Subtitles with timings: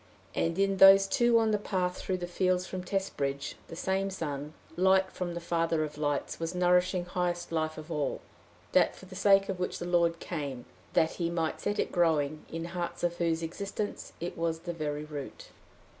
[0.33, 4.53] And in those two on the path through the fields from Testbridge, the same sun,
[4.75, 8.19] light from the father of lights, was nourishing highest life of all
[8.71, 12.43] that for the sake of which the Lord came, that he might set it growing
[12.51, 15.49] in hearts of whose existence it was the very root.